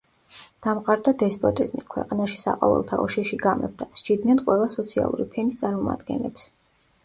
დამყარდა 0.67 1.11
დესპოტიზმი, 1.23 1.81
ქვეყანაში 1.95 2.39
საყოველთაო 2.45 3.07
შიში 3.17 3.39
გამეფდა, 3.45 3.89
სჯიდნენ 4.03 4.43
ყველა 4.51 4.73
სოციალური 4.79 5.31
ფენის 5.37 5.65
წარმომადგენლებს. 5.65 6.53